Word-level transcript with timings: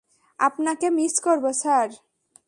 আপনাকে 0.39 0.87
মিস 0.89 1.13
করব, 1.23 1.45
স্যার! 1.61 1.89